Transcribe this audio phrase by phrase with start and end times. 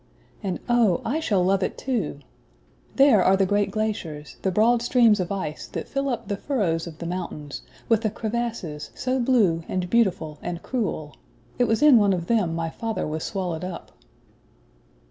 [0.41, 2.21] And oh, I shall love it too!
[2.95, 6.87] There are the great glaciers, the broad streams of ice that fill up the furrows
[6.87, 11.17] of the mountains, with the crevasses so blue and beautiful and cruel.
[11.59, 13.91] It was in one of them my father was swallowed up."